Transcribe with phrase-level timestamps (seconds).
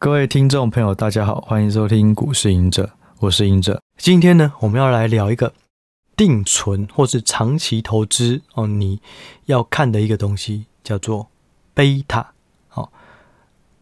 [0.00, 3.82] 各位听众朋友，大家好，欢迎收听股市赢者，我是赢者。
[3.96, 5.52] 今天呢，我们要来聊一个
[6.16, 9.00] 定存或是长期投资哦，你
[9.46, 11.26] 要看的一个东西叫做
[11.74, 12.24] 贝塔。
[12.74, 12.88] 哦，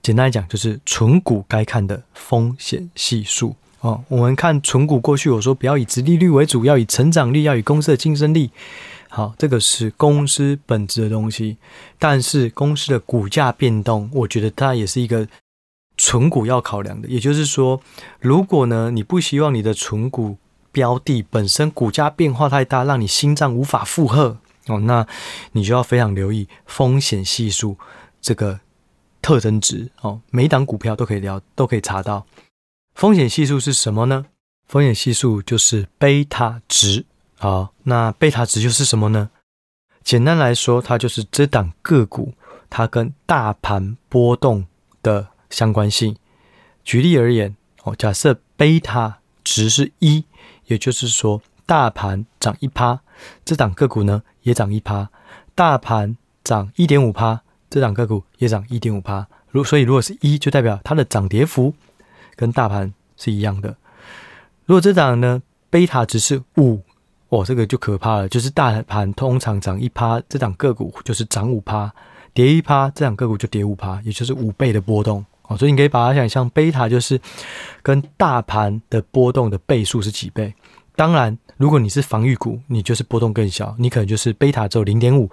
[0.00, 3.54] 简单来讲，就是存股该看的风险系数。
[3.80, 8.51] 哦，我们看存股过去，我说不要以殖利率为主，要以成长率，要以公司的竞争力。
[9.10, 11.58] 好，这个是公司本质的东西，
[11.98, 15.28] 但是公司的股价变动，我觉得它也是一个
[15.97, 17.09] 存股要考量的。
[17.09, 17.80] 也就是说，
[18.20, 20.39] 如果呢，你不希望你的存股
[20.73, 25.06] 标的本身股价变化太大，让你心脏无法负荷哦，那
[25.53, 27.79] 你就要非常留意风险系数
[28.20, 28.61] 这个
[29.23, 30.20] 特征值哦。
[30.30, 32.27] 每档股票都可以聊，都可以查到
[32.95, 34.27] 风险系数是什么呢？
[34.67, 37.05] 风险系数就是贝塔值。
[37.39, 39.31] 好，那贝塔值就是什么呢？
[40.03, 42.33] 简单来说，它就是这档个股
[42.69, 44.65] 它跟大盘波动
[45.03, 46.16] 的相关性。
[46.84, 50.25] 举例而言，哦，假设贝塔值是一，
[50.66, 53.00] 也就是说，大盘涨一趴，
[53.44, 55.08] 这档个股呢也涨一趴；
[55.55, 59.27] 大盘涨一点五趴，这档个股也涨一点五趴。
[59.50, 61.75] 如所以，如果是一，就代表它的涨跌幅
[62.34, 63.77] 跟大盘是一样的。
[64.64, 66.83] 如果这档呢贝塔值是五。
[67.28, 71.91] 哦，这个就可怕了，就是大盘通常涨一趴，这档个股就是涨五趴；
[72.33, 75.27] 跌一趴，这档个股就跌五趴，也就是五倍的波动。
[75.48, 77.20] 哦，所以你可以把它想象，贝塔就是
[77.83, 80.55] 跟大盘的波动的倍数是几倍。
[80.94, 85.30] 当然，如果你是防御股，你就是波动更小，你可能就是贝塔只有零点五，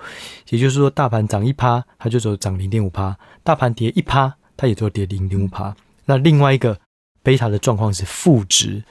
[0.49, 5.75] 也就是说，大盘涨一趴，它就只有涨零点五趴；大盘跌一趴，它也只有跌零点五趴。
[6.05, 6.77] 那另外一个
[7.21, 8.83] 贝塔的状况是负值。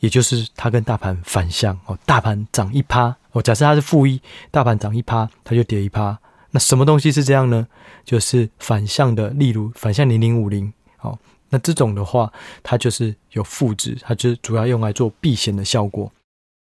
[0.00, 4.18] 也就是它跟大盘反向哦，大盘涨一趴哦，假设它是负一，
[4.50, 6.18] 大盘涨一趴，它就跌一趴。
[6.50, 7.66] 那什么东西是这样呢？
[8.04, 11.18] 就是反向的，例如反向零零五零哦，
[11.50, 16.10] 那这种的话，它就是有负值，它就主要用来做避险的效果。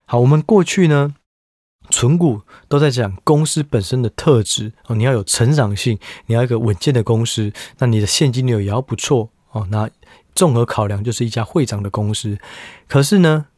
[0.07, 1.15] 好，我们过去呢，
[1.91, 9.91] 存股都在讲公司本身的特质哦，你要有成长性，你要一个稳健的公司，那你的现金流也要不错哦，那。
[10.35, 12.39] 综合考量就是一家会涨的公司，
[12.89, 13.49] 可是呢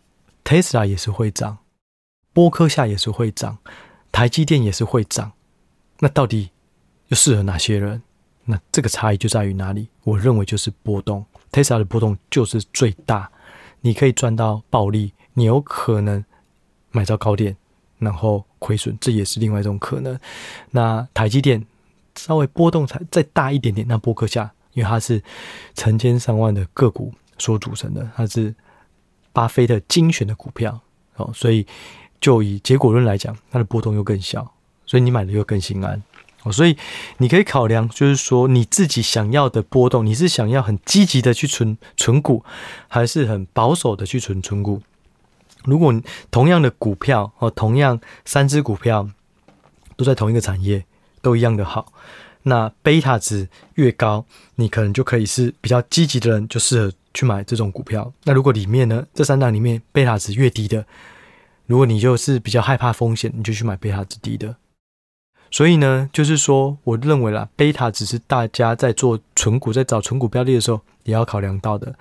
[0.42, 1.58] ，Tesla 也是会涨，
[2.32, 3.58] 波克夏也是会涨，
[4.10, 5.30] 台积电也是会涨，
[5.98, 6.50] 那到底
[7.08, 8.02] 又适合哪些人？
[8.44, 9.88] 那这个差异就在于哪里？
[10.02, 13.30] 我认为就是波动，Tesla 的波动就是最大，
[13.80, 16.24] 你可以赚到暴利，你有可能
[16.90, 17.56] 买到高点，
[17.98, 20.18] 然后亏损，这也是另外一种可能。
[20.70, 21.64] 那台积电
[22.16, 24.52] 稍微波动才再大一点点，那波克夏。
[24.74, 25.22] 因为它是
[25.76, 28.52] 成千上万的个股所组成的，它是
[29.32, 30.80] 巴菲特精选的股票
[31.14, 31.64] 哦，所以
[32.20, 34.52] 就以结果论来讲，它的波动又更小，
[34.86, 36.02] 所以你买的又更心安
[36.42, 36.52] 哦。
[36.52, 36.76] 所以
[37.18, 42.44] 你可以考量，就是说你自己想要的波动，你是想要很积极的去存存股，
[42.88, 44.82] 还是很保守的去存存股？
[45.64, 45.94] 如果
[46.30, 49.08] 同样的股票哦，同样三只股票
[49.96, 50.84] 都在同一个产业，
[51.22, 51.92] 都一样的好。
[52.42, 58.12] 那贝塔值越高，你可能就可以是比较积极的人，就适合去买这种股票。
[58.24, 60.84] 那如果里面呢，这三档里面贝塔值越低的，
[61.64, 64.54] 如果你就是比较害怕风险，你就去买贝塔值低的。
[65.54, 71.94] 所以呢，就是说，我认为啦，贝塔值是大家在做存股、在找存股标的的时候也要考量到的。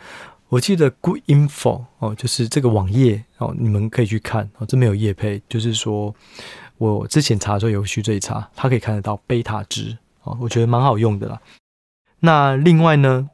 [0.49, 6.15] 我记得 Good Info 哦，就是这个网页哦，你们可以去看哦，这没有业配，就是说
[6.79, 9.95] 我之前查的时候有序最差，它可以看得到贝塔值。
[10.23, 11.39] 哦，我觉得蛮好用的啦。
[12.21, 13.29] 那另外呢，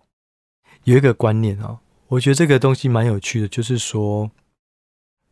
[0.84, 4.30] 有一个观念哦，我觉得这个东西蛮有趣的，就是说，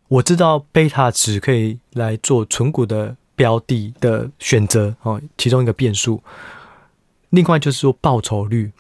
[0.08, 6.22] 我知道贝塔值可以来做存股的标的的选择哦，其中一个变数。
[7.30, 8.72] 另外就是说报酬率，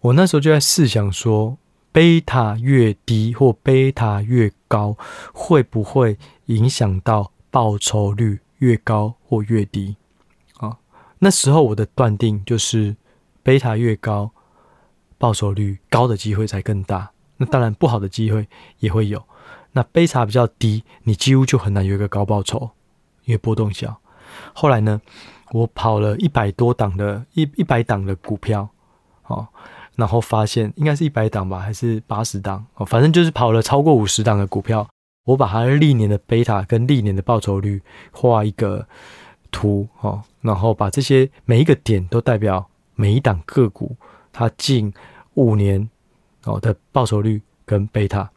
[0.00, 1.58] 我那时候就在试想说，
[1.92, 4.96] 贝塔越低或贝塔越高，
[5.32, 6.16] 会不会
[6.46, 9.96] 影响到报酬率越高或越低？
[10.56, 10.78] 啊
[11.18, 12.96] 那时候我的断定就是，
[13.42, 14.30] 贝塔越高，
[15.18, 17.10] 报酬率高的机会才更大。
[17.36, 18.48] 那当然不好的机会
[18.78, 19.22] 也会有。
[19.72, 22.70] 那贝塔比较低，你几乎就很难有一个高报酬，
[23.32, 23.98] 因为波动小。
[24.52, 25.00] 后来呢，
[25.52, 28.68] 我跑了一百多档的一一百档的股票，
[29.26, 29.48] 哦，
[29.96, 32.64] 然后发现应该是一百档吧，还是八十档？
[32.74, 34.86] 哦，反正就是跑了超过五十档的股票。
[35.24, 37.80] 我把它历年的贝塔跟历年的报酬率
[38.10, 38.86] 画一个
[39.50, 40.22] 图，哦。
[40.42, 43.96] 然后把这些每一个点都代表每一档个股
[44.32, 44.92] 它近
[45.34, 45.88] 五年
[46.44, 48.28] 哦的报酬率跟贝塔，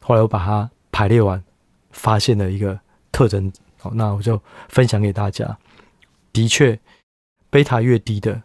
[0.00, 1.42] 后来我把它排列完，
[1.90, 2.78] 发现了一个
[3.10, 3.50] 特征
[3.94, 5.58] 那我就分享给大家。
[6.32, 6.78] 的确，
[7.50, 8.42] 贝塔越低的，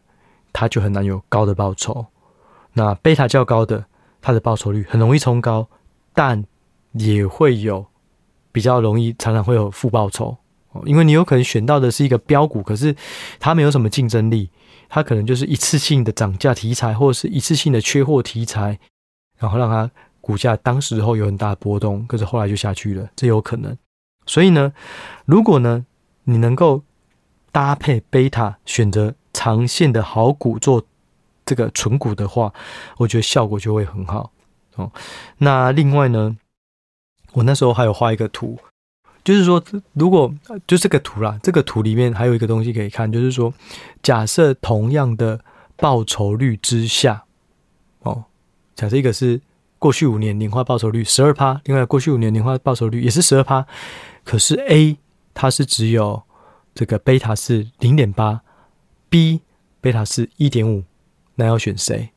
[0.51, 2.05] 它就很难有高的报酬。
[2.73, 3.85] 那贝塔较高的，
[4.21, 5.67] 它的报酬率很容易冲高，
[6.13, 6.43] 但
[6.93, 7.85] 也会有
[8.51, 10.37] 比较容易，常常会有负报酬
[10.71, 12.95] 哦，因为你有可能选到的是一个标股，可是
[13.39, 14.49] 它没有什么竞争力，
[14.89, 18.79] 它可能就是一次性的涨价题材，或者是一次性的缺货题材，
[19.37, 23.77] 然后让它股价当时候有很大的波动，可是后来就下去了，这有可能。
[24.25, 24.73] 所以呢，
[25.25, 25.85] 如果呢
[26.23, 26.83] 你能够
[27.51, 30.85] 搭配贝塔选择长线的好股做
[31.45, 32.53] 这个存股的话，
[32.97, 34.31] 我觉得效果就会很好
[34.75, 34.91] 哦。
[35.39, 36.37] 那另外呢，
[37.33, 38.57] 我那时候还有画一个图，
[39.23, 39.61] 就是说，
[39.93, 40.33] 如果
[40.65, 43.53] 就这个图啦，这个图里面还有一个东西可以看，就是说，
[44.01, 45.43] 假设同样的
[45.75, 47.25] 报酬率之下，
[47.99, 48.23] 哦，
[48.75, 49.41] 假设一个是
[49.83, 53.67] 过去五年年化报酬率十二趴，另外过去五年年化报酬率也是十二趴，
[54.23, 54.97] 可是 A
[55.33, 56.23] 它是只有
[56.73, 58.39] 这个贝塔是零点八
[59.09, 59.41] ，B
[59.81, 60.85] 贝塔是一点五。
[61.35, 62.11] 那要选谁？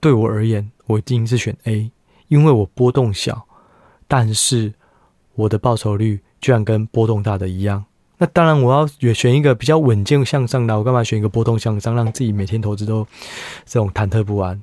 [0.00, 1.90] 对我而言，我一定是选 A，
[2.28, 3.44] 因为我波动小，
[4.06, 4.72] 但是
[5.34, 7.84] 我的报酬率居然跟波动大的一样。
[8.16, 13.06] 那当然，我要选一个比较稳健向上的，我干嘛选一个波动向上，让自己每天投资都
[13.66, 14.62] 这种忐忑不安？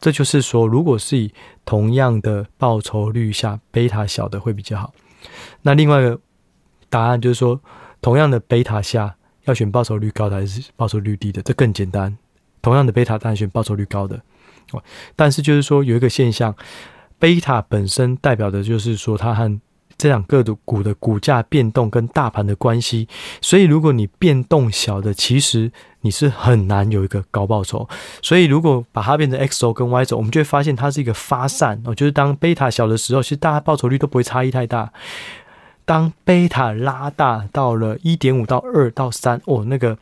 [0.00, 1.32] 这就是说，如果是以
[1.64, 4.92] 同样的报酬率下，贝塔小的会比较好。
[5.62, 6.20] 那另外一个
[6.88, 7.60] 答案就是说，
[8.00, 9.14] 同样的贝塔下，
[9.44, 11.42] 要选报酬率高的还是报酬率低的？
[11.42, 12.16] 这更简单。
[12.60, 14.20] 同样的贝塔，当然选报酬率高的。
[15.16, 16.54] 但是就是说，有一个现象，
[17.18, 19.60] 贝塔本身代表的就是说，它和
[19.98, 23.06] 这两个股的股价变动跟大盘的关系。
[23.42, 25.70] 所以，如果你变动小的，其实
[26.02, 27.86] 你是很难有一个高报酬。
[28.22, 31.94] 所以，如果把它变成 X 轴跟 Y 轴，我们就会发现它是一个发散哦。
[31.94, 34.92] 就是当贝塔小的时候，其实大家报酬率都不会差异太大。
[35.84, 39.98] 当贝塔拉大到了一点五到二到三，哦，那个。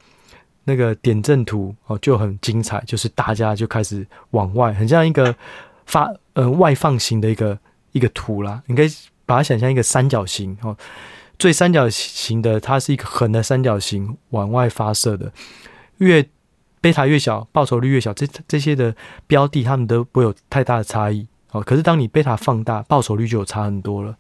[0.69, 5.33] 那个点阵图哦就很精彩，就是大家就开始往外，很像一个
[5.85, 7.57] 发呃外放型的一个
[7.93, 8.61] 一个图啦。
[8.67, 8.89] 你可以
[9.27, 10.75] 把它想象一个三角形哦，
[11.39, 15.31] 最三角形的它是一个横的三角形往外发射的，
[15.99, 16.27] 越
[16.81, 18.97] 贝塔越小，报酬率越小，这这些的
[19.27, 21.61] 标的它们都不会有太大的差异哦。
[21.61, 24.17] 可是当你贝塔放大，报酬率就有差很多了。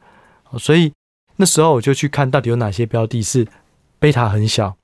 [0.58, 0.92] 所以
[1.36, 3.46] 那时候我就去看到底有哪些标的是
[3.98, 4.76] 贝塔很小。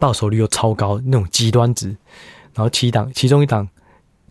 [0.00, 1.96] 报酬率又超高，那种极端值，
[2.54, 3.68] 然后七档，其中一档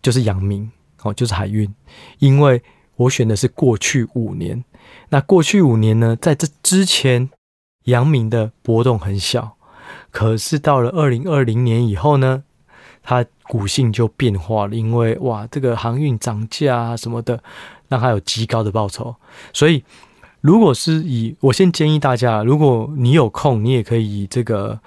[0.02, 0.70] 就是阳明，
[1.00, 1.74] 哦，就是海运，
[2.18, 2.62] 因为
[2.96, 4.64] 我选的是过去五年，
[5.08, 7.30] 那过去五年呢，在这之前，
[7.84, 9.56] 阳明的波动很小，
[10.10, 12.44] 可是到了二零二零年以后呢，
[13.02, 17.42] 它股性就变化了，因为哇，这个航运涨价啊什么的，
[17.88, 19.14] 让它有极高的报酬，
[19.52, 19.84] 所以
[20.40, 24.78] 如果是以，我先建议大家，如果你有空，你也可以以这个。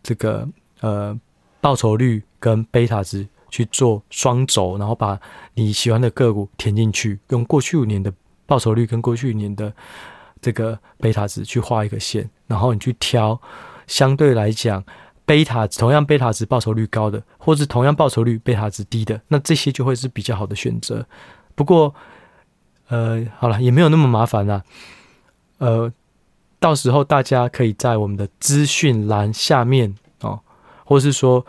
[0.00, 0.48] 这个
[0.80, 1.18] 呃
[1.60, 5.18] 报酬率跟贝塔值去做双轴，然后把
[5.54, 8.12] 你喜欢的个股填进去，用过去五年的
[8.46, 9.72] 报酬率跟过去五年的
[10.40, 13.40] 这个贝塔值去画一个线，然后你去挑
[13.86, 14.84] 相对来讲
[15.24, 21.06] 贝塔同样贝塔值报酬率高的，或是同样报酬率贝塔值低的，那这些就会是比较好的选择。
[21.54, 21.94] 不过
[22.88, 24.62] 呃好了，也没有那么麻烦啦，
[25.58, 25.92] 呃。
[26.60, 30.40] 到时候大家可以在我们的资讯栏下面哦，
[30.84, 31.46] 或是说，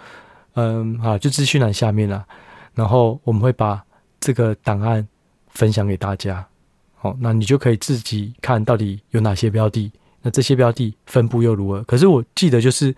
[0.54, 2.25] 嗯，好，就资讯栏下面啦。
[2.74, 3.84] 然后我们会把
[4.19, 5.06] 这个档案
[5.48, 6.46] 分享给大家，
[6.96, 9.91] 好，那你就可以自己看到底有哪些标的，
[10.22, 11.84] 那这些标的分布又如何？
[11.84, 12.96] 可是我记得就是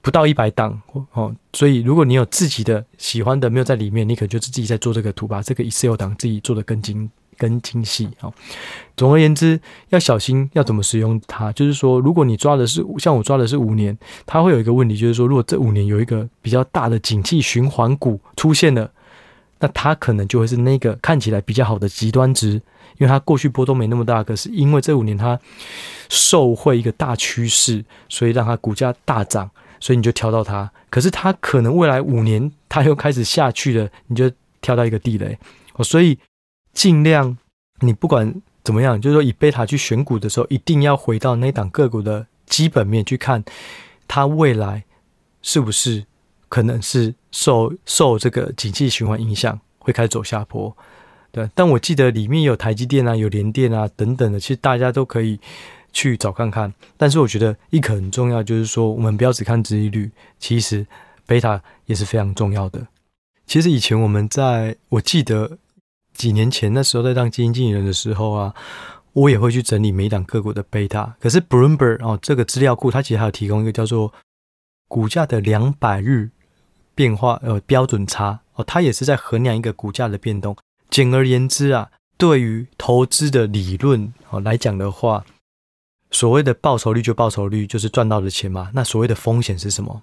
[0.00, 0.80] 不到一百档
[1.12, 7.10] 哦，所以如果你有自己的喜欢的没有在里面，你可能就自己在做这个图，把这个 Excel 档自己做的更精。
[7.42, 8.30] 更精细啊！
[8.96, 11.50] 总而言之，要小心要怎么使用它。
[11.50, 18.88] 就是说，如果你抓的是像我抓的是五年，它会有一个问题，就是说，如果这五年有一个比较大的景气循环股出现了，
[19.58, 25.36] 那它可能就会是那个看起来比较好的极端值，因为它过去波动没那么大，可是因为这五年它
[26.08, 30.70] 受惠一个大趋势，所以让它股价大涨，所以你就挑到它。
[30.88, 34.30] 可是它可能未来五年它又开始下去了，你就
[34.60, 35.36] 挑到一个地雷
[35.74, 36.16] 哦，所以。
[36.72, 37.36] 尽量，
[37.80, 43.44] 你不管怎么样，就是说以贝塔去选股的时候，一定要回到那档个股的基本面去看，
[44.08, 44.84] 它未来
[45.42, 46.06] 是不是
[46.48, 50.74] 可能是受受这个景气循环影响，会开始走下坡。
[51.30, 55.38] 对，但我记得里面有台积电啊，有联电啊等等的，其实大家都可以
[55.92, 56.72] 去找看看。
[56.96, 60.86] 但是我觉得一个很重要，就是说我们不要只看殖利率，其实
[61.26, 62.86] 贝塔也是非常重要的。
[63.46, 65.58] 其实以前我们在，我记得。
[66.14, 68.54] 几年前那时候在当基金经理人的时候啊，
[69.12, 71.14] 我也会去整理每一档个股的贝塔。
[71.20, 74.12] 可是 Bloomberg 哦，这个资料库它其实还有提供一个叫做
[74.88, 76.30] 股价的两百日
[76.94, 80.56] 变化呃标准差哦，它也是在衡量一个股价的变动。
[80.90, 85.24] 简而言之啊，对于投资的理论哦来讲的话，
[86.10, 88.70] 所谓的报酬率就报酬率，就是赚到的钱嘛。
[88.74, 90.02] 那所谓的风险是什么？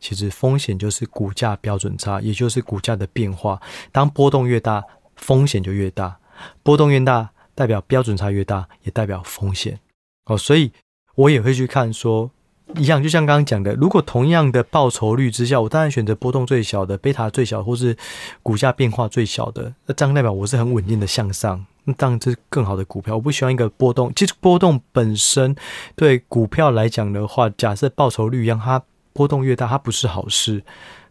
[0.00, 3.60] 其实风险就是股价标准差，也就是股价的变化。
[3.92, 4.82] 当波动越大，
[5.20, 6.18] 风险就越大；
[6.64, 9.78] 波动越大，代表标准差越大，也代表风险。
[10.24, 10.72] 哦，所以
[11.14, 12.30] 我也会去看说，
[12.74, 17.96] 一样，就像刚刚讲的，如果同样的报酬率之下，我当然选择波动最小的、贝塔最小，或是
[18.42, 19.72] 股价变化最小的。
[19.86, 23.14] 那这样代表我是很稳定的向上，那当然这是更好的股票。
[23.14, 25.54] 我不喜欢一个波动，其实波动本身
[25.94, 28.82] 对股票来讲的话，假设报酬率一样，它。
[29.12, 30.62] 波动越大，它不是好事，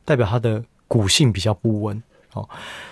[0.06, 2.02] 代表它的股性比较不稳
[2.34, 2.48] 哦。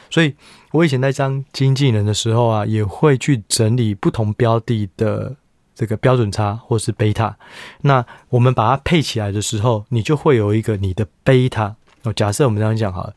[0.09, 0.35] 所以，
[0.71, 5.35] 我以前在当经纪人的时候啊，也会去整理不同标的的
[5.75, 7.37] 这个标准差或是贝塔。
[7.81, 12.13] 那我们把它配起来的时候，你就会有一个你的贝塔哦。
[12.13, 13.13] 假设我们这样讲好了，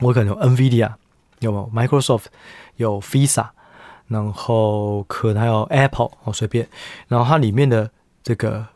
[0.00, 0.94] 我可能有 NVIDIA，
[1.40, 2.26] 有没有 Microsoft，
[2.76, 3.48] 有 Visa，
[4.08, 6.68] 然后可能还有 Apple 哦，随便。
[7.08, 7.90] 然后它里面的
[8.22, 8.66] 这个。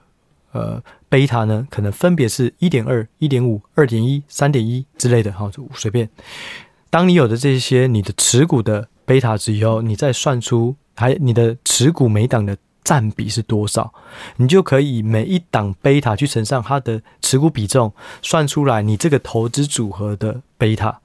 [0.52, 6.09] 呃，贝塔呢，可能分别是一点二、一点五、二点一、三点一之类的，哈，就，随便。
[6.88, 13.93] 当你有的这些你的持股的贝塔值以后，你再算出还你的持股每档的占比是多少，
[14.37, 21.00] 你就可以每一档贝塔去乘上它的持股比重，算出来你这个投资组合的贝塔，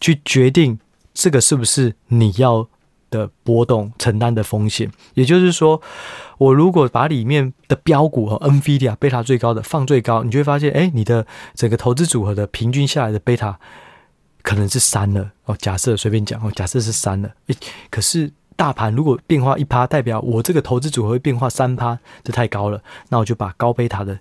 [0.00, 0.78] 去决定
[1.12, 2.68] 这个是不是你要
[3.10, 5.80] 的波动承担的风险，也就是说，
[6.38, 13.58] 我如果把里面的标股和 NVIDIA 贝塔最高的放最高，你就会发现，哎，你的整个投资组合的平均下来的贝塔
[14.42, 15.56] 可能是三了哦。
[15.58, 17.56] 假设随便讲哦，假设是三了，诶，
[17.90, 22.82] 可是大盘如果变化一趴，代表我这个投资组合会变化三趴，这太高了。
[23.08, 24.18] 那我就把高贝塔的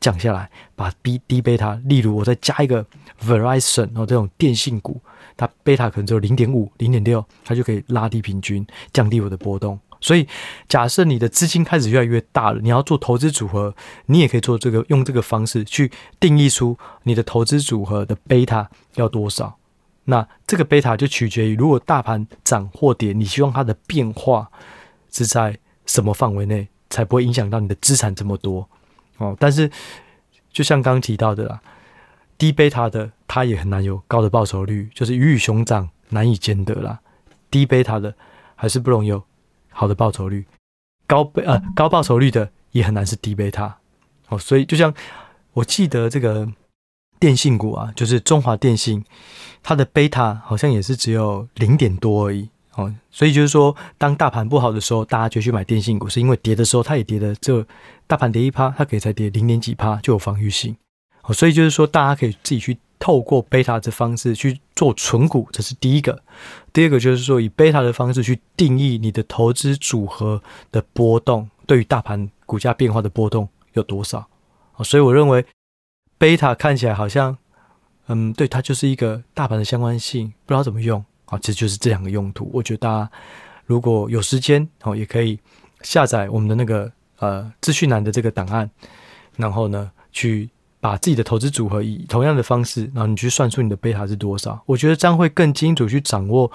[0.00, 2.86] 降下来，把低低贝塔，例如我再加一个
[3.22, 5.00] Verizon 哦这种电信股。
[5.36, 9.78] 它贝塔可能只有零点五、零点六，它就可以拉低平均，降低我的波动。
[10.02, 10.26] 所以，
[10.66, 13.74] 假设你的资金开始越来越大了，你要做投资组合，
[14.06, 19.58] 你也可以做这个，用这个方式去定义出你的投资组合的贝塔要多少。
[20.04, 24.50] 那这个贝塔就取决于，如果大盘涨或跌，你希望它的变化
[25.12, 28.66] 是在什么范围内，才不会影响到你的资产这么多
[29.18, 29.36] 哦。
[29.38, 29.70] 但是，
[30.50, 31.60] 就像刚刚提到的啦。
[32.40, 36.98] 低贝塔的，它也很难有高的报酬率，就是鱼与熊掌难以兼得啦。
[37.50, 38.14] 低贝塔的
[38.56, 39.22] 还是不容易有
[39.68, 40.46] 好的报酬率，
[41.06, 43.76] 高贝呃高报酬率的也很难是低贝塔。
[44.30, 44.94] 哦，所以就像
[45.52, 46.50] 我记得这个
[47.18, 49.04] 电信股啊，就是中华电信，
[49.62, 52.48] 它的贝塔好像也是只有零点多而已。
[52.76, 57.66] 哦，所以就是说，当大盘不好的时候，大家就去买电信股，是因为跌的时候它也跌的，这
[58.06, 60.74] 大盘跌一趴，它可以才跌零点几趴就有防御性。
[61.32, 66.22] 所以就是说，大家可以自己去透过贝塔的方式去做存股，这是第一个。
[66.72, 74.26] 第二个就是说，以贝塔的方式去定义你的投资组合的波动，对于大盘股价变化的波动有多少？
[74.82, 75.44] 所以我认为
[76.18, 77.36] 贝塔看起来好像，
[78.06, 82.50] 嗯，对，它就是一个大盘的相关性，不知道怎么用啊，其实就是这两个用途。
[82.52, 83.10] 我觉得大家
[83.66, 85.38] 如果有时间哦，也可以
[85.82, 88.70] 下载我们的那个呃资讯栏的这个档案，
[89.36, 90.48] 然后呢去。
[90.80, 96.50] 把自己的投资组合以同样的方式，然后你去算出你的贝塔是多少，我觉得这样会更精准去掌握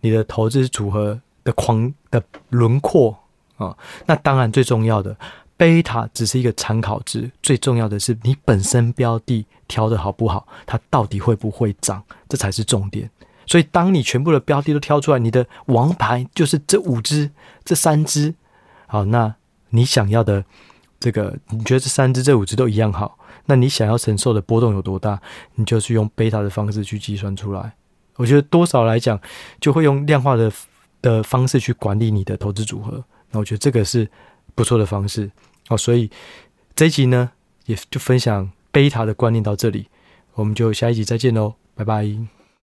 [0.00, 3.16] 你的投资组合的框的轮廓
[3.56, 3.76] 啊。
[4.04, 5.16] 那当然最重要的，
[5.56, 13.08] 贝塔只是一个参考值，最重要的是你本身标的挑的好不好，它到底会不会涨，这才是重点。
[13.46, 17.30] 所以当你全部的标的都挑出来，你的王牌就是这五只、
[17.64, 18.34] 这三只，
[18.86, 19.34] 好，那
[19.70, 20.44] 你想要的
[21.00, 23.18] 这个，你觉得这三只、这五只都一样好？
[23.46, 25.20] 那你想要承受的波动有多大，
[25.54, 27.72] 你就是用贝塔的方式去计算出来。
[28.16, 29.18] 我觉得多少来讲，
[29.60, 30.52] 就会用量化的
[31.00, 33.02] 的方式去管理你的投资组合。
[33.30, 34.08] 那我觉得这个是
[34.54, 35.30] 不错的方式。
[35.68, 36.10] 好，所以
[36.74, 37.30] 这一集呢，
[37.66, 39.86] 也就分享贝塔的观念到这里，
[40.34, 42.37] 我们就下一集再见喽，拜拜。